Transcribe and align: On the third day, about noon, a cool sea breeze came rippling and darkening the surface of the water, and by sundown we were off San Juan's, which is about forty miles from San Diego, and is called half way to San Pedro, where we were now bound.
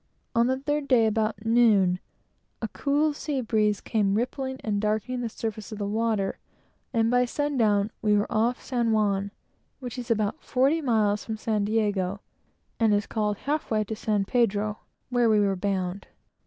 On 0.33 0.47
the 0.47 0.57
third 0.57 0.87
day, 0.87 1.05
about 1.05 1.45
noon, 1.45 1.99
a 2.59 2.67
cool 2.69 3.13
sea 3.13 3.39
breeze 3.39 3.81
came 3.81 4.15
rippling 4.15 4.59
and 4.63 4.81
darkening 4.81 5.21
the 5.21 5.29
surface 5.29 5.71
of 5.71 5.77
the 5.77 5.85
water, 5.85 6.39
and 6.91 7.11
by 7.11 7.23
sundown 7.25 7.91
we 8.01 8.17
were 8.17 8.25
off 8.27 8.59
San 8.65 8.89
Juan's, 8.93 9.29
which 9.79 9.99
is 9.99 10.09
about 10.09 10.41
forty 10.41 10.81
miles 10.81 11.23
from 11.23 11.37
San 11.37 11.65
Diego, 11.65 12.19
and 12.79 12.95
is 12.95 13.05
called 13.05 13.37
half 13.37 13.69
way 13.69 13.83
to 13.83 13.95
San 13.95 14.25
Pedro, 14.25 14.79
where 15.11 15.29
we 15.29 15.39
were 15.39 15.49
now 15.49 15.53
bound. 15.69 16.07